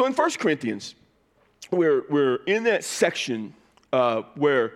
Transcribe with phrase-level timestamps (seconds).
[0.00, 0.94] So in 1 Corinthians,
[1.70, 3.52] we're, we're in that section
[3.92, 4.72] uh, where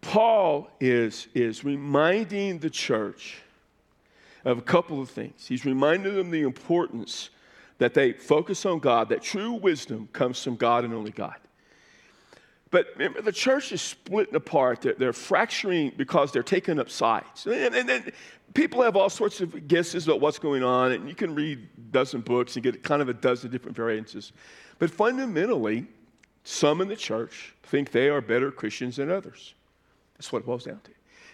[0.00, 3.42] Paul is, is reminding the church
[4.44, 5.48] of a couple of things.
[5.48, 7.30] He's reminding them the importance
[7.78, 11.34] that they focus on God, that true wisdom comes from God and only God.
[12.72, 14.80] But remember, the church is splitting apart.
[14.80, 17.46] They're, they're fracturing because they're taking up sides.
[17.46, 18.12] And, and, and,
[18.54, 21.80] people have all sorts of guesses about what's going on, and you can read a
[21.92, 24.32] dozen books and get kind of a dozen different variances.
[24.78, 25.86] But fundamentally,
[26.44, 29.54] some in the church think they are better Christians than others.
[30.16, 30.90] That's what it boils down to.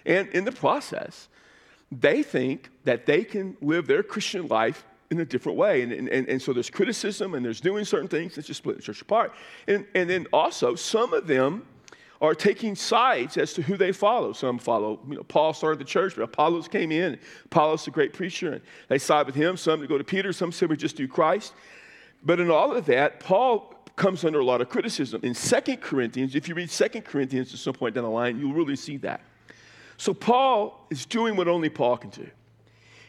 [0.07, 1.29] And in the process,
[1.93, 5.83] they think that they can live their Christian life in a different way.
[5.83, 8.83] And, and, and so there's criticism and there's doing certain things that's just split the
[8.83, 9.33] church apart.
[9.67, 11.67] And, and then also, some of them
[12.21, 14.33] are taking sides as to who they follow.
[14.33, 17.19] Some follow, you know, Paul started the church, but Apollos came in.
[17.47, 19.57] Apollos a great preacher, and they side with him.
[19.57, 21.55] Some go to Peter, some say we just do Christ.
[22.25, 25.21] But in all of that, Paul comes under a lot of criticism.
[25.23, 28.53] In Second Corinthians, if you read Second Corinthians at some point down the line, you'll
[28.53, 29.21] really see that.
[29.97, 32.29] So Paul is doing what only Paul can do.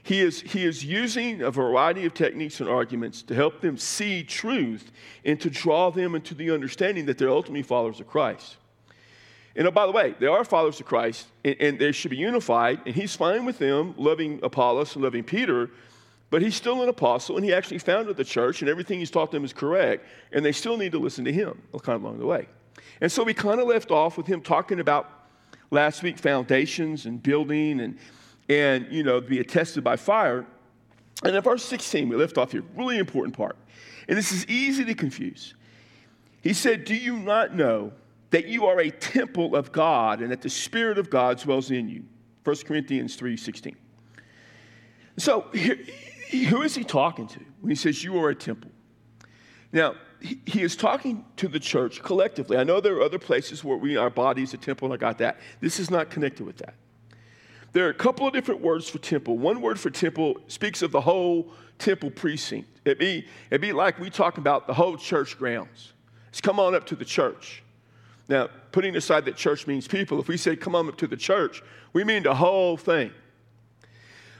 [0.03, 4.23] He is, he is using a variety of techniques and arguments to help them see
[4.23, 4.91] truth
[5.25, 8.57] and to draw them into the understanding that they're ultimately followers of Christ.
[9.55, 12.17] And oh, by the way, they are followers of Christ and, and they should be
[12.17, 15.69] unified, and he's fine with them loving Apollos and loving Peter,
[16.29, 19.31] but he's still an apostle and he actually founded the church, and everything he's taught
[19.31, 22.25] them is correct, and they still need to listen to him kind of along the
[22.25, 22.47] way.
[23.01, 25.09] And so we kind of left off with him talking about
[25.71, 27.97] last week foundations and building and
[28.49, 30.45] and, you know, be attested by fire.
[31.23, 33.55] And in verse 16, we left off here, really important part.
[34.07, 35.53] And this is easy to confuse.
[36.41, 37.93] He said, Do you not know
[38.31, 41.87] that you are a temple of God and that the Spirit of God dwells in
[41.87, 42.03] you?
[42.43, 43.75] 1 Corinthians 3 16.
[45.17, 45.77] So, here,
[46.31, 48.71] who is he talking to when he says you are a temple?
[49.71, 52.57] Now, he, is talking to the church collectively.
[52.57, 54.97] I know there are other places where we, our body is a temple, and I
[54.97, 55.39] got that.
[55.61, 56.73] This is not connected with that.
[57.71, 59.37] There are a couple of different words for temple.
[59.37, 62.67] One word for temple speaks of the whole temple precinct.
[62.85, 65.93] It'd be, it'd be like we talk about the whole church grounds.
[66.29, 67.63] It's come on up to the church.
[68.27, 71.17] Now, putting aside that church means people, if we say come on up to the
[71.17, 71.63] church,
[71.93, 73.11] we mean the whole thing.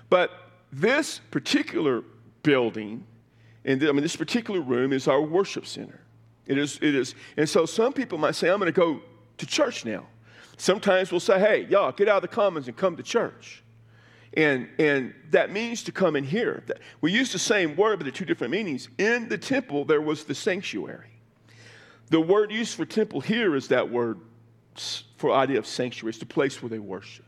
[0.10, 0.32] But
[0.72, 2.04] this particular
[2.44, 3.06] building,
[3.66, 6.02] and I mean this particular room is our worship center.
[6.46, 9.02] It is, it is, and so some people might say, I'm going to go
[9.38, 10.06] to church now.
[10.60, 13.64] Sometimes we'll say, hey, y'all, get out of the commons and come to church.
[14.34, 16.66] And, and that means to come in here.
[17.00, 18.90] We use the same word, but the two different meanings.
[18.98, 21.12] In the temple, there was the sanctuary.
[22.10, 24.20] The word used for temple here is that word
[25.16, 26.10] for idea of sanctuary.
[26.10, 27.26] It's the place where they worship.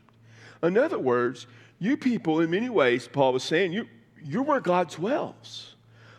[0.62, 1.46] In other words,
[1.78, 3.88] you people, in many ways, Paul was saying, you,
[4.22, 5.74] you're where God dwells.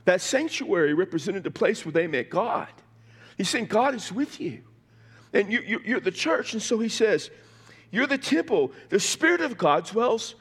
[0.05, 2.69] That sanctuary represented the place where they met God.
[3.37, 4.63] He's saying, God is with you.
[5.33, 6.53] And you, you, you're the church.
[6.53, 7.29] And so he says,
[7.91, 8.71] You're the temple.
[8.89, 10.35] The Spirit of God dwells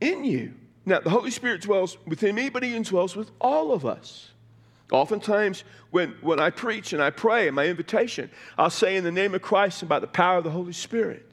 [0.00, 0.54] in you.
[0.84, 4.30] Now, the Holy Spirit dwells within me, but he dwells with all of us.
[4.92, 9.10] Oftentimes, when, when I preach and I pray in my invitation, I'll say in the
[9.10, 11.28] name of Christ and by the power of the Holy Spirit.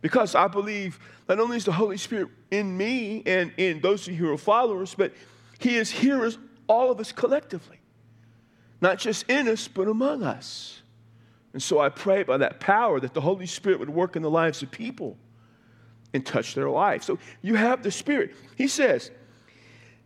[0.00, 0.98] Because I believe
[1.28, 5.12] not only is the Holy Spirit in me and in those who are followers, but
[5.58, 7.78] He is here as all of us collectively.
[8.80, 10.80] Not just in us, but among us.
[11.52, 14.30] And so I pray by that power that the Holy Spirit would work in the
[14.30, 15.16] lives of people
[16.12, 17.02] and touch their life.
[17.02, 18.34] So you have the Spirit.
[18.56, 19.10] He says,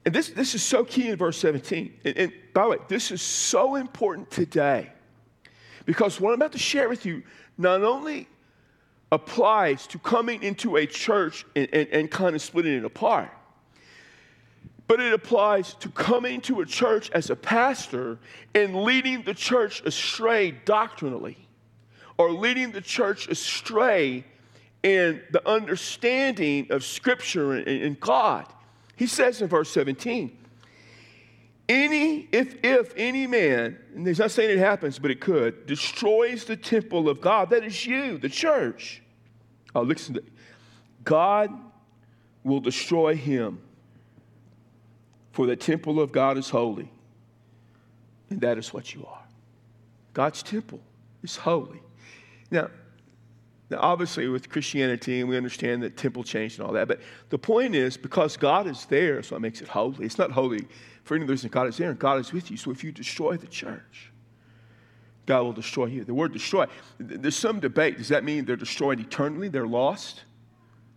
[0.04, 1.92] and this, this is so key in verse 17.
[2.04, 4.90] And, and by the way, this is so important today
[5.84, 7.22] because what I'm about to share with you
[7.58, 8.28] not only
[9.12, 13.30] applies to coming into a church and, and, and kind of splitting it apart,
[14.90, 18.18] but it applies to coming to a church as a pastor
[18.56, 21.38] and leading the church astray doctrinally
[22.18, 24.24] or leading the church astray
[24.82, 28.46] in the understanding of Scripture and, and God.
[28.96, 30.36] He says in verse 17,
[31.68, 36.42] any, if, if any man, and he's not saying it happens, but it could, destroys
[36.46, 39.04] the temple of God, that is you, the church.
[39.72, 40.24] Oh, listen, to,
[41.04, 41.52] God
[42.42, 43.60] will destroy him
[45.32, 46.90] for the temple of God is holy,
[48.30, 49.24] and that is what you are.
[50.12, 50.80] God's temple
[51.22, 51.80] is holy.
[52.50, 52.68] Now,
[53.70, 57.38] now, obviously, with Christianity, and we understand that temple changed and all that, but the
[57.38, 60.04] point is because God is there, so it makes it holy.
[60.04, 60.66] It's not holy
[61.04, 62.56] for any reason God is there, and God is with you.
[62.56, 64.10] So if you destroy the church,
[65.26, 66.02] God will destroy you.
[66.02, 66.66] The word destroy,
[66.98, 67.98] there's some debate.
[67.98, 69.48] Does that mean they're destroyed eternally?
[69.48, 70.24] They're lost?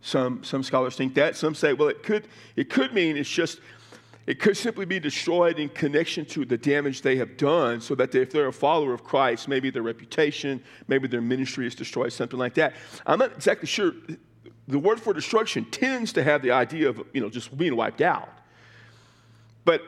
[0.01, 1.35] Some, some scholars think that.
[1.35, 3.59] Some say, well, it could, it could mean it's just
[4.25, 8.15] It could simply be destroyed in connection to the damage they have done, so that
[8.15, 12.39] if they're a follower of Christ, maybe their reputation, maybe their ministry is destroyed, something
[12.39, 12.73] like that.
[13.05, 13.93] I'm not exactly sure.
[14.67, 18.01] The word for destruction tends to have the idea of you know just being wiped
[18.01, 18.29] out.
[19.65, 19.81] But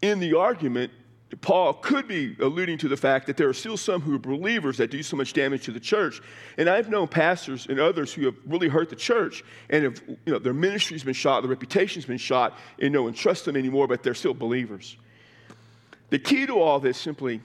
[0.00, 0.92] in the argument,
[1.40, 4.76] Paul could be alluding to the fact that there are still some who are believers
[4.76, 6.20] that do so much damage to the church.
[6.58, 10.32] And I've known pastors and others who have really hurt the church and have, you
[10.32, 13.88] know, their ministry's been shot, their reputation's been shot, and no one trusts them anymore,
[13.88, 14.96] but they're still believers.
[16.10, 17.40] The key to all this simply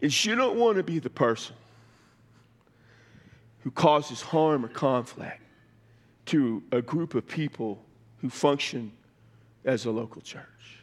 [0.00, 1.56] is you don't want to be the person
[3.64, 5.40] who causes harm or conflict
[6.26, 7.84] to a group of people
[8.20, 8.92] who function
[9.64, 10.81] as a local church.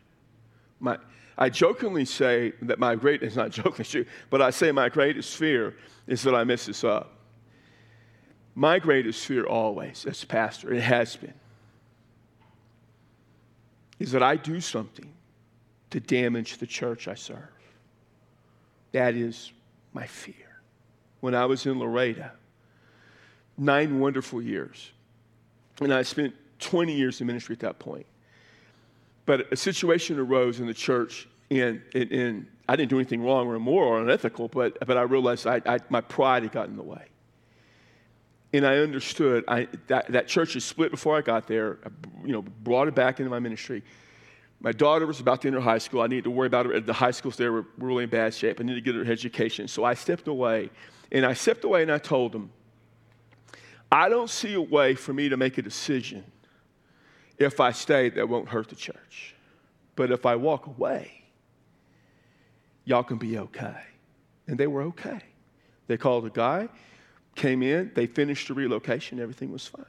[0.80, 0.98] My,
[1.38, 5.76] I jokingly say that my great, it's not jokingly but I say my greatest fear
[6.08, 7.16] is that I mess this up.
[8.56, 11.34] My greatest fear always, as pastor, it has been,
[14.00, 15.14] is that I do something
[15.92, 17.38] to damage the church I serve.
[18.92, 19.52] That is
[19.94, 20.36] my fear.
[21.22, 22.32] When I was in Laredo,
[23.58, 24.92] nine wonderful years,
[25.82, 28.06] and I spent 20 years in ministry at that point.
[29.30, 33.46] But a situation arose in the church, and, and, and I didn't do anything wrong
[33.46, 36.78] or immoral or unethical, but, but I realized I, I, my pride had gotten in
[36.78, 37.06] the way.
[38.54, 41.78] And I understood I, that, that church had split before I got there.
[41.86, 41.90] I,
[42.26, 43.84] you know, brought it back into my ministry.
[44.62, 46.02] My daughter was about to enter high school.
[46.02, 46.74] I needed to worry about her.
[46.74, 48.60] At the high schools there were really in bad shape.
[48.60, 49.68] I needed to get her education.
[49.68, 50.72] So I stepped away.
[51.12, 52.50] And I stepped away and I told them,
[53.92, 56.24] I don't see a way for me to make a decision
[57.40, 59.36] if I stay, that won't hurt the church.
[59.96, 61.24] But if I walk away,
[62.86, 63.78] y'all can be okay.
[64.48, 65.22] And they were okay.
[65.88, 66.70] They called a guy,
[67.36, 69.86] came in, they finished the relocation, everything was fine.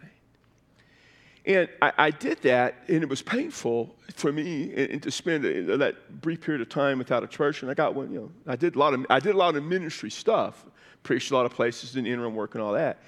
[1.47, 5.45] And I, I did that, and it was painful for me and, and to spend
[5.45, 7.63] a, that brief period of time without a church.
[7.63, 9.57] And I got one, you know, I did a lot of, I did a lot
[9.57, 10.65] of ministry stuff,
[11.03, 13.03] preached a lot of places, did interim work and all that.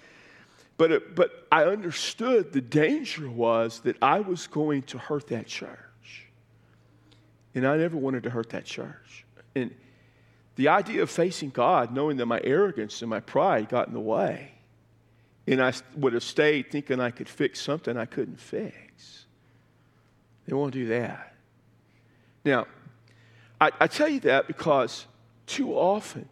[0.76, 5.28] But, it, uh, but I understood the danger was that I was going to hurt
[5.28, 5.78] that church.
[7.54, 9.24] And I never wanted to hurt that church.
[9.54, 9.74] And
[10.56, 14.00] the idea of facing God, knowing that my arrogance and my pride got in the
[14.00, 14.52] way,
[15.46, 19.26] and I would have stayed thinking I could fix something I couldn't fix.
[20.46, 21.34] They won't do that.
[22.44, 22.66] Now,
[23.60, 25.06] I, I tell you that because
[25.46, 26.28] too often,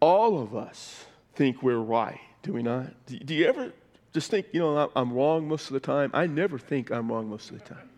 [0.00, 1.04] all of us,
[1.40, 2.88] think we're right, do we not?
[3.06, 3.72] Do, do you ever
[4.12, 6.10] just think, you know, I'm wrong most of the time?
[6.12, 7.88] I never think I'm wrong most of the time.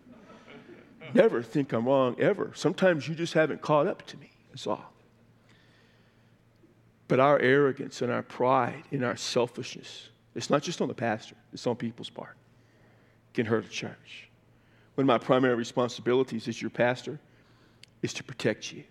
[1.13, 2.53] never think I'm wrong ever.
[2.55, 4.93] Sometimes you just haven't caught up to me, that's all.
[7.09, 11.35] But our arrogance and our pride and our selfishness, it's not just on the pastor,
[11.51, 12.37] it's on people's part,
[13.33, 14.29] can hurt a church.
[14.95, 17.19] One of my primary responsibilities as your pastor
[18.03, 18.85] is to protect you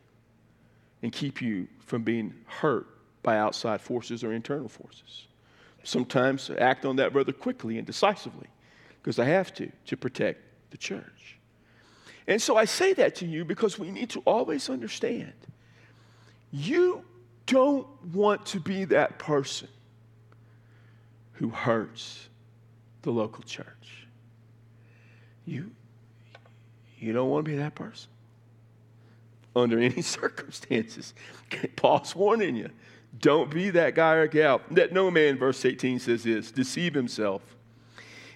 [1.01, 2.87] and keep you from being hurt
[3.23, 5.27] by outside forces or internal forces.
[5.85, 8.49] Sometimes act on that rather quickly and decisively
[9.01, 10.41] because I have to to protect
[10.71, 11.39] the church.
[12.27, 15.33] And so I say that to you because we need to always understand
[16.53, 17.05] you
[17.47, 19.69] don't want to be that person
[21.33, 22.29] who hurts
[23.03, 24.07] the local church.
[25.45, 25.71] You,
[26.99, 28.09] you don't want to be that person
[29.57, 31.15] under any circumstances.
[31.77, 32.71] Paul's warning you.
[33.19, 34.61] Don't be that guy or gal.
[34.71, 37.43] That no man, verse 18 says this, deceive himself.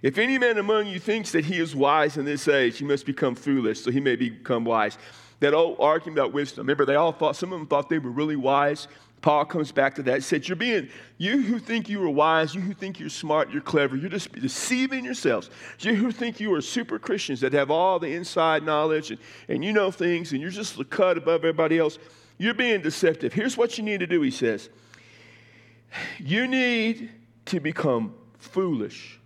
[0.03, 3.07] If any man among you thinks that he is wise in this age, he must
[3.07, 4.99] become foolish, so he may become wise.
[5.41, 6.63] That old argument about wisdom.
[6.67, 8.89] Remember, they all thought, some of them thought they were really wise.
[9.23, 10.15] Paul comes back to that.
[10.17, 13.51] He said, You're being, you who think you are wise, you who think you're smart,
[13.51, 15.51] you're clever, you're just deceiving yourselves.
[15.81, 19.19] You who think you are super Christians that have all the inside knowledge and,
[19.49, 21.99] and you know things and you're just a cut above everybody else.
[22.39, 23.33] You're being deceptive.
[23.33, 24.69] Here's what you need to do, he says.
[26.19, 27.11] You need
[27.47, 29.19] to become foolish,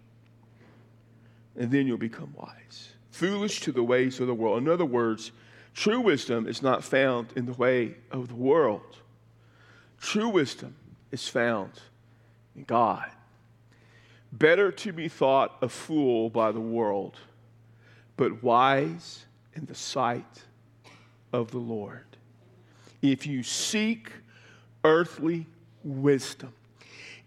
[1.57, 2.93] and then you'll become wise.
[3.11, 4.59] Foolish to the ways of the world.
[4.59, 5.33] In other words,
[5.75, 8.99] true wisdom is not found in the way of the world,
[10.01, 10.77] true wisdom
[11.11, 11.73] is found
[12.55, 13.11] in God.
[14.33, 17.19] Better to be thought a fool by the world,
[18.17, 20.45] but wise in the sight
[21.33, 22.10] of the Lord
[23.03, 24.11] if you seek
[24.85, 25.47] earthly
[25.85, 26.53] wisdom,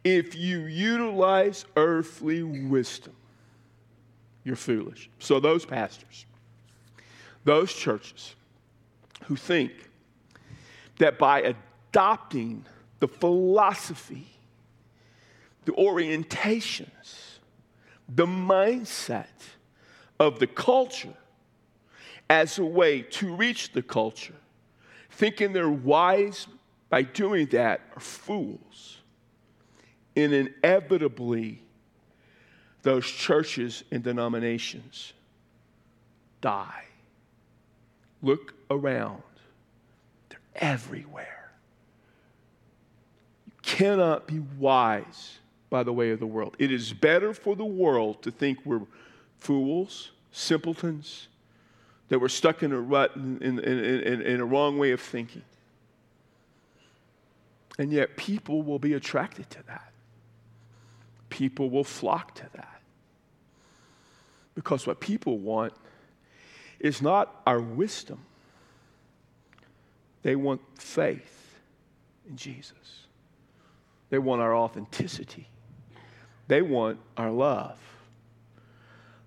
[0.04, 3.14] if you utilize earthly wisdom,
[4.44, 5.10] you're foolish.
[5.20, 6.26] So, those pastors,
[7.46, 8.36] those churches
[9.26, 9.72] who think
[10.98, 11.56] that by
[11.90, 12.66] adopting
[13.00, 14.28] the philosophy,
[15.66, 17.40] the orientations,
[18.10, 19.26] the mindset
[20.20, 21.14] of the culture
[22.30, 24.36] as a way to reach the culture,
[25.14, 26.48] thinking they're wise
[26.90, 28.98] by doing that, are fools.
[30.16, 31.62] And inevitably,
[32.84, 35.14] those churches and denominations
[36.42, 36.84] die.
[38.22, 39.24] Look around,
[40.30, 41.52] they're everywhere.
[43.46, 45.40] You cannot be wise
[45.70, 46.56] by the way of the world.
[46.60, 48.82] It is better for the world to think we're
[49.40, 51.28] fools, simpletons,
[52.14, 55.42] that we're stuck in a rut, in, in, in, in a wrong way of thinking.
[57.80, 59.92] And yet, people will be attracted to that.
[61.30, 62.82] People will flock to that.
[64.54, 65.74] Because what people want
[66.80, 68.20] is not our wisdom,
[70.22, 71.56] they want faith
[72.30, 73.08] in Jesus,
[74.12, 75.48] they want our authenticity,
[76.48, 77.80] they want our love.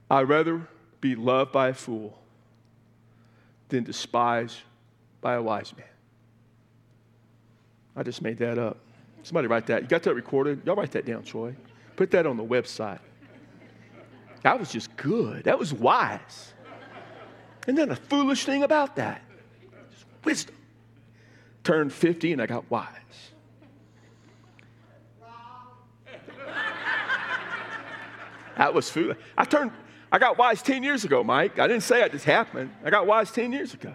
[0.09, 0.69] I'd rather
[1.00, 2.21] be loved by a fool
[3.69, 4.59] than despised
[5.21, 5.87] by a wise man.
[7.97, 8.79] I just made that up.
[9.23, 9.83] Somebody write that.
[9.83, 10.63] You got that recorded?
[10.65, 11.55] Y'all write that down, Troy.
[11.97, 13.01] Put that on the website.
[14.43, 15.45] That was just good.
[15.45, 16.53] That was wise.
[17.67, 19.23] And then a foolish thing about that.
[19.91, 20.55] Just wisdom.
[21.65, 22.87] Turned 50 and I got wise.
[28.57, 29.19] That was foolish.
[29.37, 29.73] I turned,
[30.11, 31.59] I got wise 10 years ago, Mike.
[31.59, 32.71] I didn't say it just happened.
[32.85, 33.95] I got wise 10 years ago.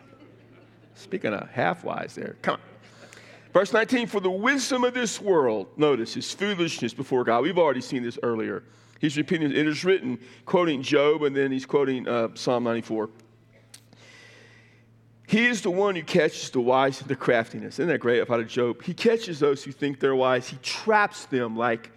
[0.96, 2.36] Speaking of half wise there.
[2.42, 2.60] Come on.
[3.54, 7.44] Verse 19, for the wisdom of this world, notice, is foolishness before God.
[7.44, 8.64] We've already seen this earlier.
[9.00, 13.10] He's repeating it is written, quoting Job, and then he's quoting uh, Psalm 94.
[15.28, 17.76] He is the one who catches the wise and the craftiness.
[17.76, 18.84] Isn't that great about Job?
[18.84, 20.48] He catches those who think they're wise.
[20.48, 21.92] He traps them like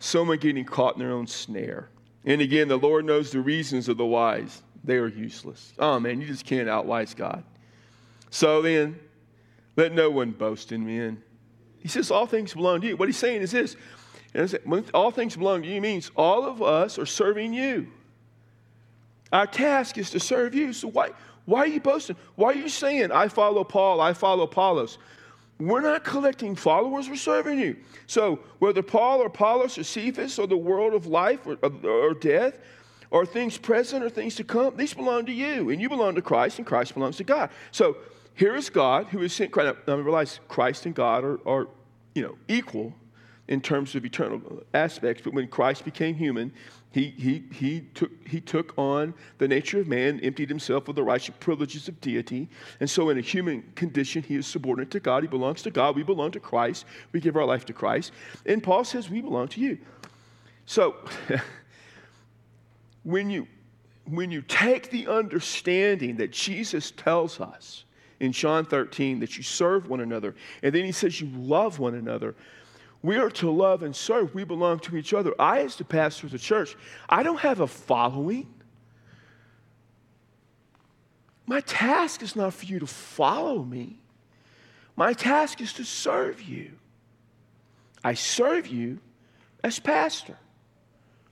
[0.00, 1.88] someone getting caught in their own snare.
[2.24, 4.62] And again, the Lord knows the reasons of the wise.
[4.82, 5.72] They are useless.
[5.78, 7.44] Oh man, you just can't outwise God.
[8.30, 8.98] So then,
[9.76, 11.22] let no one boast in men.
[11.78, 12.96] He says, All things belong to you.
[12.96, 13.76] What he's saying is this
[14.92, 17.86] all things belong to you means all of us are serving you.
[19.32, 20.72] Our task is to serve you.
[20.72, 21.10] So why,
[21.44, 22.16] why are you boasting?
[22.34, 24.98] Why are you saying, I follow Paul, I follow Apollos?
[25.60, 27.76] We're not collecting followers, we're serving you.
[28.06, 32.14] So whether Paul or Apollos or Cephas or the world of life or, or, or
[32.14, 32.58] death,
[33.10, 36.22] or things present or things to come, these belong to you, and you belong to
[36.22, 37.48] Christ, and Christ belongs to God.
[37.70, 37.96] So
[38.34, 39.76] here is God who is sent Christ.
[39.86, 41.68] Now, realize Christ and God are, are,
[42.16, 42.92] you know, equal
[43.48, 46.52] in terms of eternal aspects, but when Christ became human,
[46.92, 51.02] he, he, he, took, he took on the nature of man, emptied himself of the
[51.02, 52.48] righteous privileges of deity.
[52.80, 55.24] And so, in a human condition, he is subordinate to God.
[55.24, 55.96] He belongs to God.
[55.96, 56.86] We belong to Christ.
[57.12, 58.12] We give our life to Christ.
[58.46, 59.78] And Paul says, We belong to you.
[60.66, 60.94] So,
[63.02, 63.48] when you,
[64.08, 67.84] when you take the understanding that Jesus tells us
[68.20, 70.34] in John 13 that you serve one another.
[70.62, 72.34] And then he says you love one another.
[73.04, 74.34] We are to love and serve.
[74.34, 75.34] We belong to each other.
[75.38, 76.74] I, as the pastor of the church,
[77.06, 78.48] I don't have a following.
[81.44, 83.98] My task is not for you to follow me.
[84.96, 86.70] My task is to serve you.
[88.02, 89.00] I serve you
[89.62, 90.38] as pastor.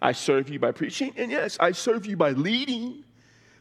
[0.03, 3.03] I serve you by preaching, and yes, I serve you by leading,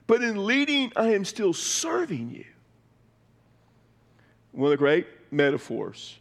[0.08, 2.46] but in leading, I am still serving you.
[4.52, 6.18] One of the great metaphors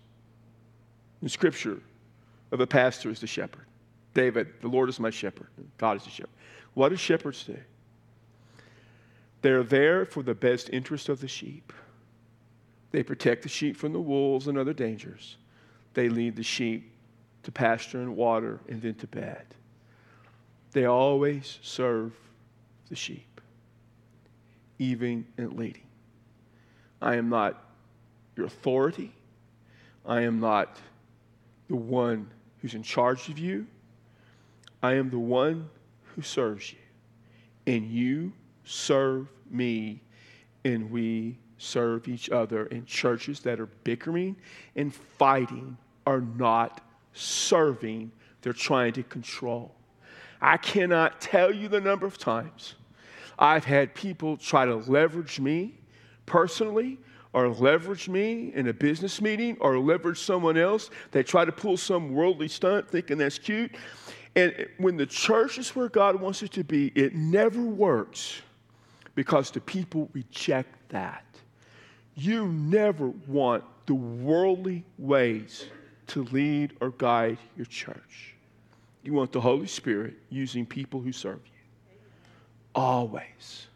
[1.23, 1.81] in Scripture
[2.53, 3.67] of a pastor is the shepherd.
[4.15, 5.47] David, the Lord is my shepherd.
[5.79, 6.31] God is the shepherd.
[6.75, 7.57] What do shepherds do?
[9.43, 11.73] They're there for the best interest of the sheep.
[12.91, 15.37] They protect the sheep from the wolves and other dangers.
[15.95, 16.93] They lead the sheep
[17.45, 19.47] to pasture and water and then to bed.
[20.73, 22.13] They always serve
[22.89, 23.41] the sheep,
[24.79, 25.87] even and leading.
[27.01, 27.65] I am not
[28.37, 29.13] your authority.
[30.05, 30.79] I am not
[31.71, 33.65] the one who's in charge of you.
[34.83, 35.71] I am the one
[36.03, 36.79] who serves you.
[37.73, 38.33] And you
[38.65, 40.03] serve me,
[40.65, 42.67] and we serve each other.
[42.67, 44.35] And churches that are bickering
[44.75, 46.81] and fighting are not
[47.13, 48.11] serving,
[48.43, 49.73] they're trying to control.
[50.43, 52.75] I cannot tell you the number of times
[53.39, 55.75] I've had people try to leverage me
[56.27, 56.99] personally
[57.33, 60.91] or leverage me in a business meeting or leverage someone else.
[61.13, 63.73] They try to pull some worldly stunt thinking that's cute.
[64.37, 68.43] And when the church is where God wants it to be, it never works
[69.15, 71.25] because the people reject that.
[72.15, 75.67] You never want the worldly ways
[76.09, 78.35] to lead or guide your church.
[79.03, 81.53] You want the Holy Spirit using people who serve you.
[82.75, 83.67] always.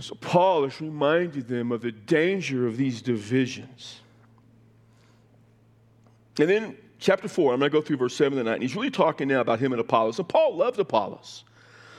[0.00, 4.00] So Paul is reminding them of the danger of these divisions.
[6.38, 8.60] And then chapter 4, I'm going to go through verse 7 and 9.
[8.60, 10.18] He's really talking now about him and Apollos.
[10.18, 11.44] And Paul loved Apollos.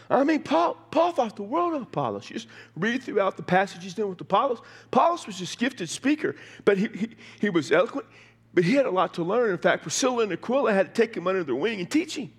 [0.10, 2.30] I mean, Paul, Paul thought the world of Apollos.
[2.30, 4.60] You just read throughout the passages dealing with Apollos.
[4.86, 7.10] Apollos was this gifted speaker, but he, he,
[7.42, 8.08] he was eloquent,
[8.54, 9.52] but he had a lot to learn.
[9.52, 12.32] In fact, Priscilla and Aquila had to take him under their wing and teach him.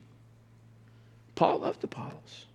[1.34, 2.46] Paul loved Apollos.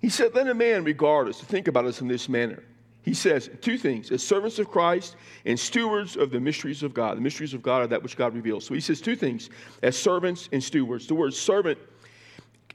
[0.00, 2.62] He said, Let a man regard us, to think about us in this manner.
[3.02, 5.16] He says two things as servants of Christ
[5.46, 7.16] and stewards of the mysteries of God.
[7.16, 8.64] The mysteries of God are that which God reveals.
[8.66, 9.48] So he says two things
[9.82, 11.06] as servants and stewards.
[11.06, 11.78] The word servant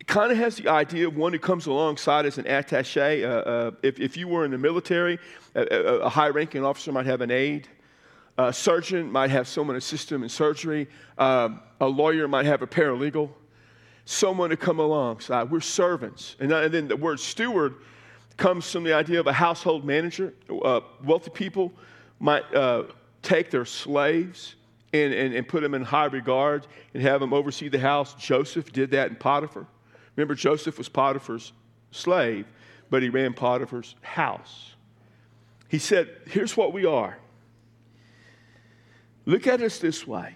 [0.07, 3.23] kind of has the idea of one who comes alongside as an attache.
[3.23, 5.19] Uh, uh, if, if you were in the military,
[5.53, 7.67] a, a, a high ranking officer might have an aide.
[8.37, 10.87] A surgeon might have someone assist him in surgery.
[11.17, 13.29] Um, a lawyer might have a paralegal
[14.05, 15.49] someone to come alongside.
[15.51, 16.35] We're servants.
[16.39, 17.75] And, then the word steward
[18.37, 20.33] comes from the idea of a household manager.
[20.49, 21.73] Uh, wealthy people
[22.19, 22.83] might uh,
[23.23, 24.55] take their slaves
[24.93, 28.13] and, and, and put them in high regard and have them oversee the house.
[28.13, 29.65] Joseph did that in Potiphar.
[30.15, 31.51] Remember, Joseph was Potiphar's
[31.91, 32.45] slave,
[32.89, 34.75] but he ran Potiphar's house.
[35.67, 37.17] He said, Here's what we are.
[39.25, 40.35] Look at us this way.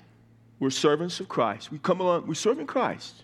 [0.59, 1.71] We're servants of Christ.
[1.71, 3.23] We come along, we're serving Christ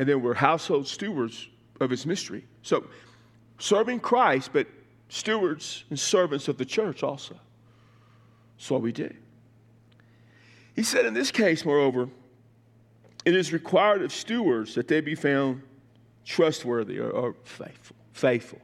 [0.00, 1.46] and then we're household stewards
[1.78, 2.42] of his mystery.
[2.62, 2.84] So,
[3.58, 4.66] serving Christ, but
[5.10, 7.38] stewards and servants of the church also.
[8.56, 9.12] That's what we do.
[10.74, 12.08] He said, in this case, moreover,
[13.26, 15.60] it is required of stewards that they be found
[16.24, 17.96] trustworthy or, or faithful.
[18.14, 18.58] Faithful.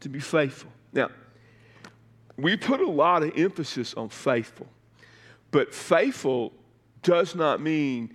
[0.00, 0.70] To be faithful.
[0.92, 1.08] Now,
[2.36, 4.66] we put a lot of emphasis on faithful,
[5.52, 6.52] but faithful
[7.02, 8.14] does not mean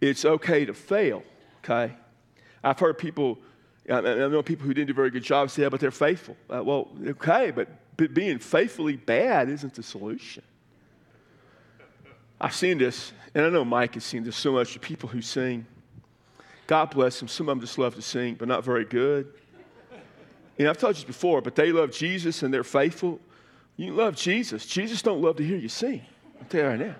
[0.00, 1.22] it's okay to fail
[1.64, 1.92] okay?
[2.62, 3.38] I've heard people,
[3.88, 6.36] I know people who didn't do a very good job say, yeah, but they're faithful.
[6.48, 7.68] Uh, well, okay, but,
[8.14, 10.42] being faithfully bad isn't the solution.
[12.40, 15.20] I've seen this, and I know Mike has seen this so much The people who
[15.20, 15.66] sing.
[16.66, 17.28] God bless them.
[17.28, 19.30] Some of them just love to sing, but not very good.
[20.56, 23.20] You know, I've told you this before, but they love Jesus and they're faithful.
[23.76, 24.64] You love Jesus.
[24.66, 26.02] Jesus don't love to hear you sing.
[26.40, 26.94] I'll tell you right now.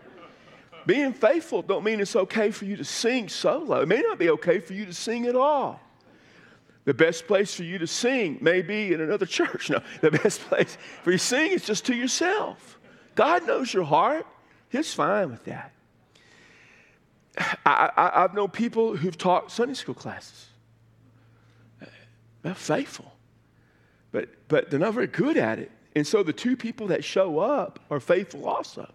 [0.86, 3.80] Being faithful don't mean it's okay for you to sing solo.
[3.82, 5.80] It may not be okay for you to sing at all.
[6.84, 9.70] The best place for you to sing may be in another church.
[9.70, 12.78] No, the best place for you to sing is just to yourself.
[13.14, 14.26] God knows your heart.
[14.70, 15.72] He's fine with that.
[17.64, 20.46] I, have known people who've taught Sunday school classes.
[22.42, 23.12] They're faithful,
[24.12, 25.70] but, but they're not very good at it.
[25.94, 28.90] And so the two people that show up are faithful also.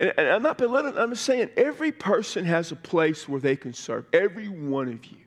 [0.00, 3.56] And, and I'm not belittling, I'm just saying every person has a place where they
[3.56, 4.06] can serve.
[4.12, 5.18] Every one of you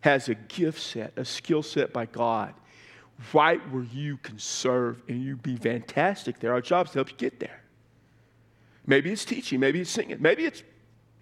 [0.00, 2.54] has a gift set, a skill set by God,
[3.32, 6.52] right where you can serve and you be fantastic there.
[6.52, 7.62] Our job is to help you get there.
[8.86, 10.62] Maybe it's teaching, maybe it's singing, maybe it's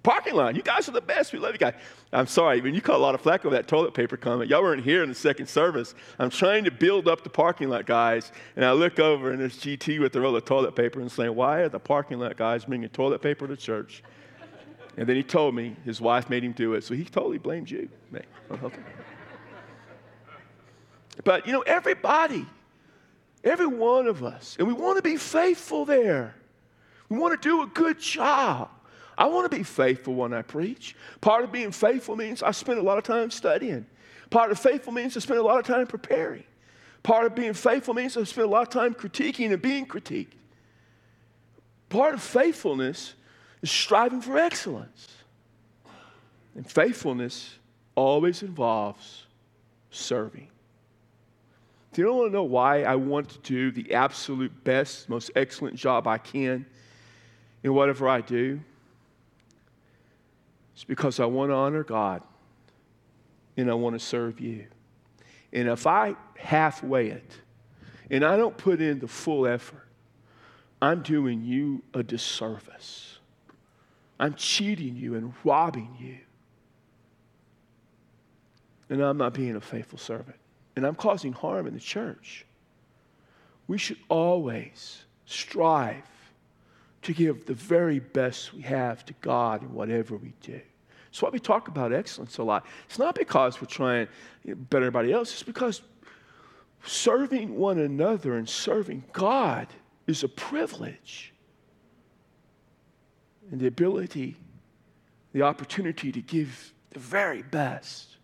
[0.02, 0.56] Parking lot.
[0.56, 1.32] You guys are the best.
[1.32, 1.74] We love you guys.
[2.12, 4.62] I'm sorry, when you caught a lot of flack over that toilet paper comment, y'all
[4.62, 5.94] weren't here in the second service.
[6.18, 9.58] I'm trying to build up the parking lot guys, and I look over and there's
[9.58, 12.64] GT with the roll of toilet paper and saying, Why are the parking lot guys
[12.64, 14.02] bringing toilet paper to church?
[14.96, 17.70] And then he told me his wife made him do it, so he totally blamed
[17.70, 17.88] you.
[21.24, 22.46] But you know, everybody,
[23.44, 26.34] every one of us, and we want to be faithful there.
[27.08, 28.70] We want to do a good job.
[29.20, 30.96] I want to be faithful when I preach.
[31.20, 33.84] Part of being faithful means I spend a lot of time studying.
[34.30, 36.44] Part of faithful means I spend a lot of time preparing.
[37.02, 40.32] Part of being faithful means I spend a lot of time critiquing and being critiqued.
[41.90, 43.12] Part of faithfulness
[43.60, 45.08] is striving for excellence.
[46.54, 47.56] And faithfulness
[47.94, 49.26] always involves
[49.90, 50.48] serving.
[51.92, 55.76] Do you want to know why I want to do the absolute best, most excellent
[55.76, 56.64] job I can
[57.62, 58.60] in whatever I do?
[60.80, 62.22] It's because I want to honor God
[63.58, 64.64] and I want to serve you.
[65.52, 67.38] And if I halfway it
[68.10, 69.86] and I don't put in the full effort,
[70.80, 73.18] I'm doing you a disservice.
[74.18, 76.16] I'm cheating you and robbing you.
[78.88, 80.38] And I'm not being a faithful servant.
[80.76, 82.46] And I'm causing harm in the church.
[83.68, 86.04] We should always strive
[87.02, 90.62] to give the very best we have to God in whatever we do.
[91.10, 92.64] That's why we talk about excellence a lot.
[92.86, 94.06] It's not because we're trying
[94.46, 95.82] to better everybody else, it's because
[96.84, 99.66] serving one another and serving God
[100.06, 101.32] is a privilege.
[103.50, 104.36] And the ability,
[105.32, 108.16] the opportunity to give the very best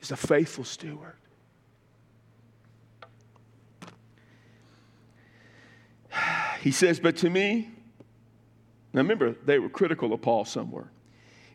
[0.00, 1.16] is a faithful steward.
[6.62, 7.70] He says, But to me,
[8.92, 10.90] now remember, they were critical of Paul somewhere.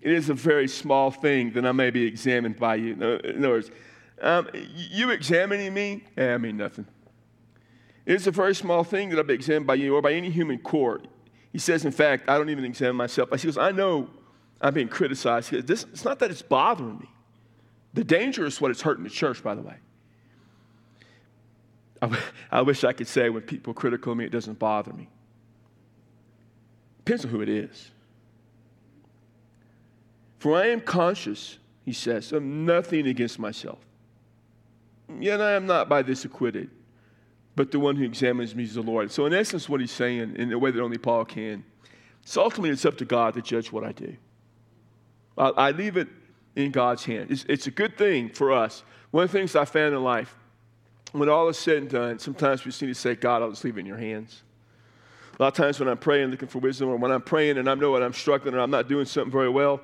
[0.06, 2.94] It is a very small thing that I may be examined by you.
[2.94, 3.72] In other words,
[4.22, 6.86] um, you examining me, eh, I mean nothing.
[8.06, 10.60] It's a very small thing that I'll be examined by you or by any human
[10.60, 11.08] court.
[11.52, 13.30] He says, in fact, I don't even examine myself.
[13.32, 14.08] He goes, I know
[14.62, 15.50] I'm being criticized.
[15.50, 17.10] He goes, this, it's not that it's bothering me.
[17.96, 19.78] The danger is what it's hurting the church, by the way.
[22.04, 22.20] I,
[22.52, 25.10] I wish I could say when people critical of me, it doesn't bother me.
[27.00, 27.90] Depends on who it is.
[30.46, 33.80] For I am conscious, he says, of nothing against myself.
[35.20, 36.70] Yet I am not by this acquitted
[37.56, 39.12] but the one who examines me is the Lord.
[39.12, 41.64] So, in essence, what he's saying, in a way that only Paul can,
[42.24, 44.16] so ultimately it's up to God to judge what I do.
[45.36, 46.10] I, I leave it
[46.56, 47.32] in God's hand.
[47.32, 48.84] It's, it's, a good thing for us.
[49.10, 50.38] One of the things I found in life,
[51.12, 53.64] when all is said and done, sometimes we just need to say, God, I'll just
[53.64, 54.44] leave it in your hands.
[55.40, 57.68] A lot of times when I'm praying, looking for wisdom, or when I'm praying and
[57.68, 59.82] I know what I'm struggling or I'm not doing something very well,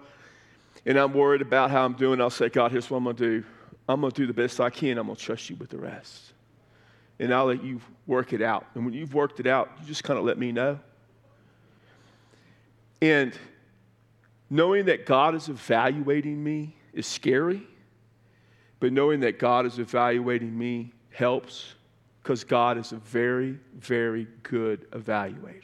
[0.86, 3.42] and I'm worried about how I'm doing, I'll say, God, here's what I'm going to
[3.42, 3.48] do.
[3.88, 4.98] I'm going to do the best I can.
[4.98, 6.34] I'm going to trust you with the rest
[7.22, 8.66] and I'll let you work it out.
[8.74, 10.80] And when you've worked it out, you just kind of let me know.
[13.00, 13.38] And
[14.50, 17.62] knowing that God is evaluating me is scary,
[18.80, 21.76] but knowing that God is evaluating me helps
[22.24, 25.62] because God is a very, very good evaluator.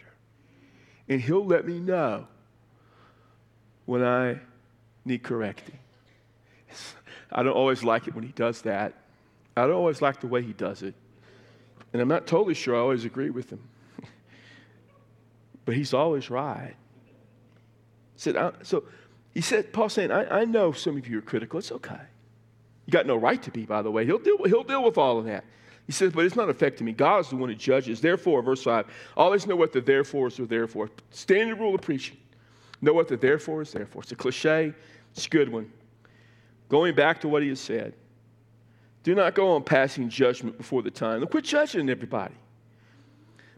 [1.10, 2.28] And He'll let me know
[3.88, 4.40] when I
[5.08, 5.80] need correcting.
[7.32, 8.94] I don't always like it when He does that.
[9.56, 10.94] I don't always like the way He does it.
[11.94, 13.62] And I'm not totally sure I always agree with him.
[15.66, 16.76] but he's always right.
[18.16, 18.84] Said, so
[19.34, 21.60] he said, Paul saying, I, I know some of you are critical.
[21.60, 22.00] It's okay.
[22.86, 24.06] You got no right to be, by the way.
[24.06, 25.44] He'll deal, he'll deal with all of that.
[25.86, 26.92] He says, but it's not affecting me.
[26.92, 28.02] God's the one who judges.
[28.02, 30.90] Therefore, verse 5, always know what the therefores are there for.
[31.12, 32.18] Standard rule of preaching.
[32.82, 34.02] Know what the therefore is there for.
[34.02, 34.74] It's a cliche,
[35.18, 35.72] it's a good one.
[36.70, 37.94] Going back to what he has said.
[39.04, 41.26] Do not go on passing judgment before the time.
[41.28, 42.36] Quit judging everybody.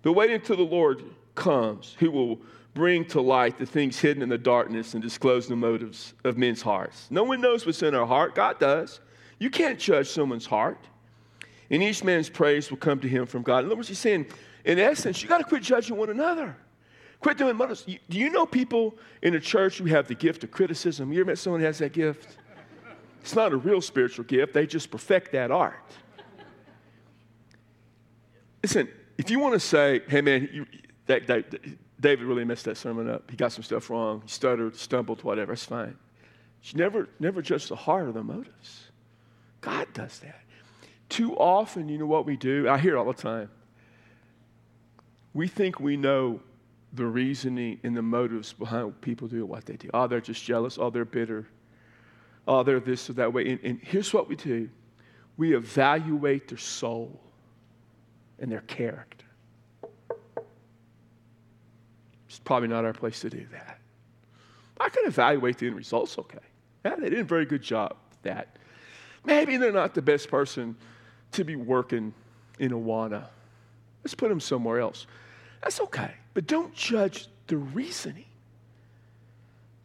[0.01, 1.03] But wait until the Lord
[1.35, 2.39] comes, who will
[2.73, 6.61] bring to light the things hidden in the darkness and disclose the motives of men's
[6.61, 7.07] hearts.
[7.09, 8.35] No one knows what's in our heart.
[8.35, 9.01] God does.
[9.39, 10.77] You can't judge someone's heart.
[11.71, 13.59] And each man's praise will come to him from God.
[13.59, 14.27] In other words, he's saying,
[14.65, 16.55] in essence, you got to quit judging one another.
[17.19, 17.84] Quit doing motives.
[17.84, 21.12] Do you know people in the church who have the gift of criticism?
[21.12, 22.38] You ever met someone who has that gift?
[23.21, 25.84] It's not a real spiritual gift, they just perfect that art.
[28.63, 30.65] Listen, if you want to say, hey man, you,
[31.08, 31.55] that, that,
[31.99, 33.29] David really messed that sermon up.
[33.29, 34.21] He got some stuff wrong.
[34.21, 35.53] He stuttered, stumbled, whatever.
[35.53, 35.97] It's fine.
[36.63, 38.91] You never, never judge the heart or the motives.
[39.62, 40.41] God does that.
[41.10, 42.69] Too often, you know what we do?
[42.69, 43.49] I hear it all the time.
[45.34, 46.41] We think we know
[46.93, 49.89] the reasoning and the motives behind people do what they do.
[49.93, 50.78] Oh, they're just jealous.
[50.80, 51.47] Oh, they're bitter
[52.49, 53.47] oh, they're this or that way.
[53.47, 54.69] And, and here's what we do
[55.38, 57.17] we evaluate their soul
[58.39, 59.25] and their character.
[62.28, 63.80] It's probably not our place to do that.
[64.80, 66.39] I can evaluate the end results okay.
[66.84, 68.58] Yeah, they did a very good job with that.
[69.23, 70.75] Maybe they're not the best person
[71.34, 72.13] to be working
[72.60, 73.25] in Awana.
[74.04, 75.08] Let's put them somewhere else.
[75.61, 76.11] That's okay.
[76.33, 78.25] But don't judge the reasoning.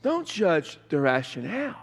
[0.03, 1.77] Don't judge the rationale.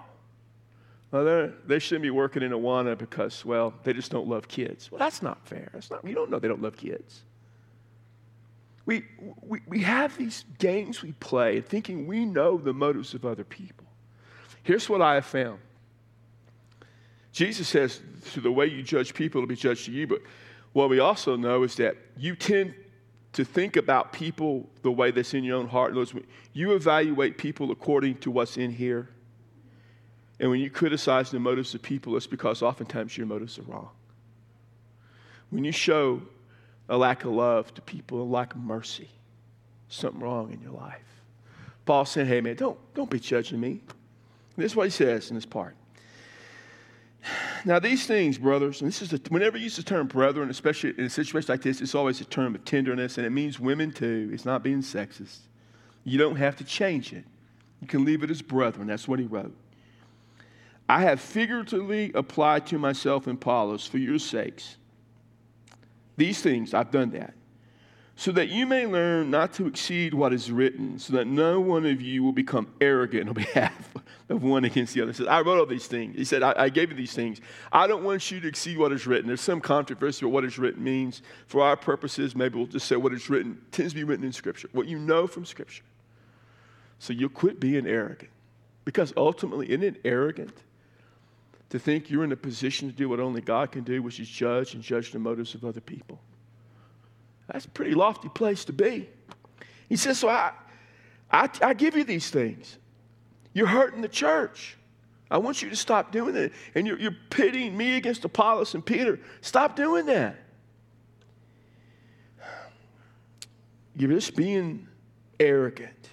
[1.12, 4.91] Well, they shouldn't be working in Awana because, well, they just don't love kids.
[4.91, 5.69] Well, that's not fair.
[5.73, 7.21] That's not, you don't know they don't love kids.
[8.86, 9.04] We,
[9.41, 13.86] we, we have these games we play thinking we know the motives of other people.
[14.63, 15.60] Here's what I have found
[17.32, 18.01] Jesus says,
[18.34, 20.06] to the way you judge people, it'll be judged to you.
[20.06, 20.21] But
[20.73, 22.73] what we also know is that you tend
[23.34, 25.94] to think about people the way that's in your own heart.
[25.94, 26.12] Lord,
[26.54, 29.10] You evaluate people according to what's in here
[30.41, 33.89] and when you criticize the motives of people, it's because oftentimes your motives are wrong.
[35.52, 36.24] When you show
[36.89, 39.08] a lack of love to people, a lack of mercy,
[39.88, 41.06] something wrong in your life.
[41.86, 43.70] Paul said, hey man, don't, don't be judging me.
[43.70, 45.76] And this is what he says in this part.
[47.63, 50.93] Now, these things, brothers, and this is a, whenever you use the term brethren, especially
[50.97, 53.91] in a situation like this, it's always a term of tenderness, and it means women
[53.91, 54.30] too.
[54.34, 55.39] It's not being sexist.
[56.04, 57.24] You don't have to change it.
[57.80, 58.88] You can leave it as brethren.
[58.88, 59.56] That's what he wrote.
[60.89, 64.78] I have figuratively applied to myself and Apollos for your sakes.
[66.17, 67.34] These things, I've done that.
[68.15, 71.86] So that you may learn not to exceed what is written, so that no one
[71.86, 73.90] of you will become arrogant on behalf
[74.32, 75.12] of one against the other.
[75.12, 76.15] He says, I wrote all these things.
[76.15, 77.41] He said, I, I, gave you these things.
[77.72, 79.28] I don't want you to exceed what is written.
[79.28, 81.22] There's some controversy about what is written means.
[81.48, 84.32] For our purposes, maybe we'll just say what is written tends to be written in
[84.32, 85.84] Scripture, what you know from Scripture.
[87.00, 88.32] So you'll quit being arrogant.
[88.86, 90.56] Because ultimately, isn't it arrogant
[91.70, 94.28] to think you're in a position to do what only God can do, which is
[94.28, 96.20] judge and judge the motives of other people?
[97.52, 99.10] That's a pretty lofty place to be.
[99.89, 100.52] He says, So I,
[101.30, 102.78] I, I give you these things.
[103.54, 104.78] You're hurting the church.
[105.30, 106.52] I want you to stop doing that.
[106.76, 109.20] And you're, you're pitting me against Apollos and Peter.
[109.42, 110.36] Stop doing that.
[113.96, 114.88] You're just being
[115.40, 116.10] arrogant.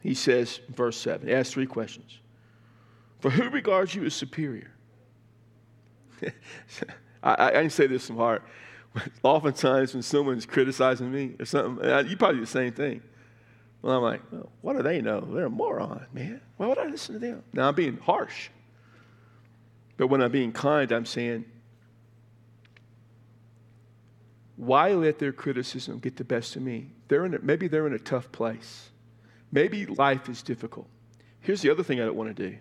[0.00, 2.18] He says, verse 7, he asks three questions.
[3.20, 4.72] For who regards you as superior?
[7.22, 8.42] I, I, can say this from heart.
[9.22, 13.00] Oftentimes, when someone's criticizing me or something, you probably do the same thing.
[13.82, 15.20] Well, I'm like, well, what do they know?
[15.20, 16.40] They're a moron, man.
[16.56, 17.42] Why would I listen to them?
[17.52, 18.48] Now, I'm being harsh.
[19.96, 21.44] But when I'm being kind, I'm saying,
[24.56, 26.86] why let their criticism get the best of me?
[27.08, 28.90] They're in a, maybe they're in a tough place.
[29.50, 30.86] Maybe life is difficult.
[31.40, 32.56] Here's the other thing I don't want to do.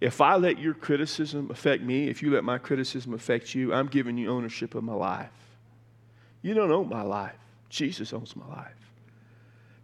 [0.00, 3.88] If I let your criticism affect me, if you let my criticism affect you, I'm
[3.88, 5.30] giving you ownership of my life.
[6.40, 7.34] You don't own my life.
[7.68, 8.77] Jesus owns my life.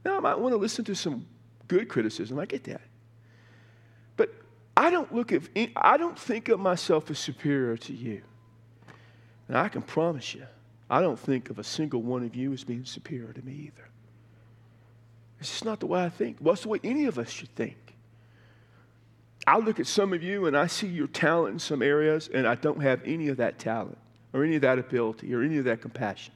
[0.04, 1.26] Now, I might want to listen to some
[1.68, 2.38] good criticism.
[2.38, 2.82] I get that.
[4.16, 4.34] But
[4.76, 5.42] I don't look at,
[5.76, 8.22] I don't think of myself as superior to you.
[9.48, 10.46] And I can promise you,
[10.90, 13.88] I don't think of a single one of you as being superior to me either.
[15.40, 16.38] It's just not the way I think.
[16.40, 17.76] What's the way any of us should think?
[19.46, 22.46] I look at some of you and I see your talent in some areas, and
[22.46, 23.98] I don't have any of that talent
[24.32, 26.32] or any of that ability or any of that compassion.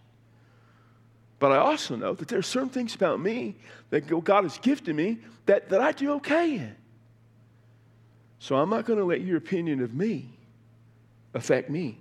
[1.39, 3.57] But I also know that there are certain things about me
[3.91, 6.77] that God has gifted me that, that I do okay in.
[8.41, 10.29] So I'm not going to let your opinion of me
[11.35, 11.99] affect me,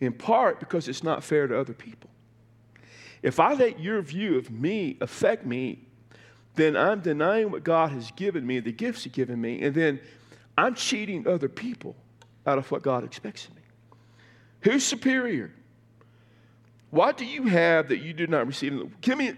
[0.00, 2.10] in part because it's not fair to other people.
[3.22, 5.80] If I let your view of me affect me,
[6.54, 10.00] then I'm denying what God has given me, the gifts He's given me, and then
[10.56, 11.94] I'm cheating other people
[12.46, 13.62] out of what God expects of me.
[14.62, 15.52] Who's superior?
[16.90, 19.00] What do you have that you did not receive?
[19.00, 19.34] Give me,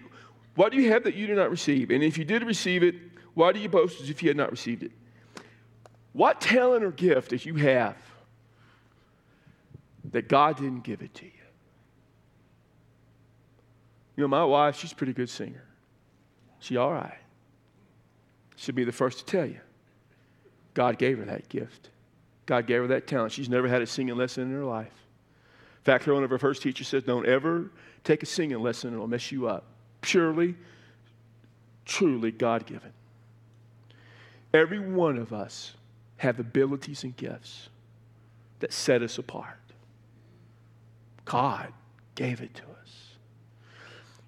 [0.55, 1.91] what do you have that you did not receive?
[1.91, 2.95] And if you did receive it,
[3.35, 4.93] why do you boast as if you had not received it?
[6.13, 7.97] What talent or gift that you have
[10.13, 11.33] that God didn't give it to you?
[14.17, 15.65] You know, my wife, she's a pretty good singer.
[16.59, 17.19] She all right.
[18.57, 19.61] She'll be the first to tell you.
[20.75, 21.89] God gave her that gift.
[22.47, 23.33] God gave her that talent.
[23.33, 24.93] She's never had a singing lesson in her life.
[25.81, 27.71] In fact, one of her first teachers said, Don't ever
[28.05, 29.65] take a singing lesson, it'll mess you up.
[30.03, 30.55] Purely,
[31.87, 32.93] truly God given.
[34.53, 35.75] Every one of us
[36.19, 37.71] have abilities and gifts
[38.59, 39.57] that set us apart.
[41.25, 41.73] God
[42.15, 43.17] gave it to us.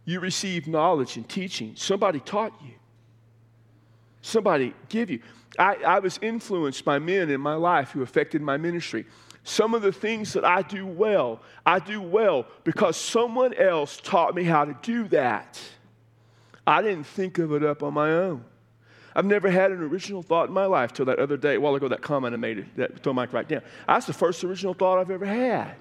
[0.05, 1.75] You receive knowledge and teaching.
[1.77, 2.73] Somebody taught you.
[4.23, 5.21] Somebody give you.
[5.59, 9.05] I, I was influenced by men in my life who affected my ministry.
[9.45, 14.35] Some of the things that I do well, I do well because someone else taught
[14.35, 15.61] me how to do that.
[16.67, 18.45] I didn't think of it up on my own.
[19.15, 21.75] I've never had an original thought in my life till that other day, a while
[21.75, 23.63] ago, that comment I made that told Mike right down.
[23.87, 25.75] That's the first original thought I've ever had.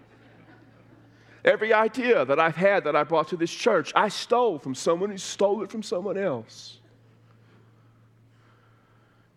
[1.45, 5.11] Every idea that I've had that I brought to this church, I stole from someone
[5.11, 6.79] who stole it from someone else.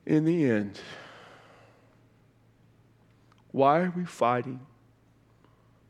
[0.07, 0.81] In the end,
[3.55, 4.59] why are we fighting?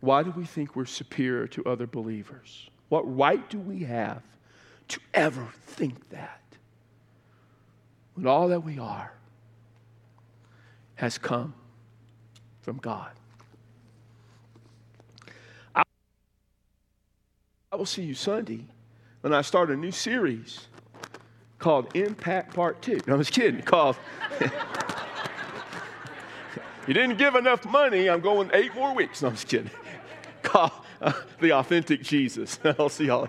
[0.01, 2.69] Why do we think we're superior to other believers?
[2.91, 4.23] What right do we have
[4.89, 6.43] to ever think that?
[8.13, 9.15] When all that we are
[10.97, 11.55] has come
[12.61, 13.13] from God.
[15.75, 15.85] I
[17.73, 18.67] will see you Sunday
[19.23, 20.69] when I start a new series
[21.59, 23.01] called Impact Part 2.
[23.07, 23.63] No, I was kidding.
[23.63, 23.97] Called
[26.87, 28.11] You didn't give enough money.
[28.11, 29.23] I'm going eight more weeks.
[29.23, 29.71] No, I'm just kidding.
[30.43, 32.59] Call uh, the authentic Jesus.
[32.79, 33.29] I'll see y'all.